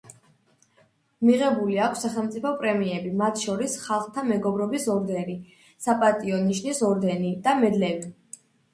მიღებული 1.29 1.77
აქვს 1.87 2.01
სახელმწიფო 2.05 2.55
პრემიები, 2.63 3.13
მათ 3.21 3.39
შორის 3.45 3.77
ხალხთა 3.85 4.25
მეგობრობის 4.33 4.91
ორდენი, 4.97 5.39
საპატიო 5.87 6.45
ნიშნის 6.51 6.87
ორდენი 6.93 7.39
და 7.49 7.59
მედლები. 7.65 8.15